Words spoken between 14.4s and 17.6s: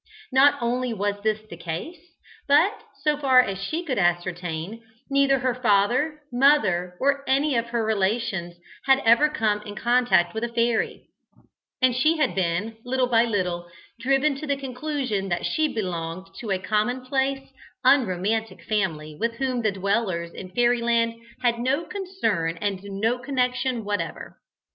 the conclusion that she belonged to a commonplace,